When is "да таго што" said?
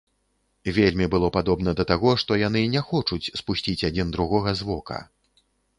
1.81-2.41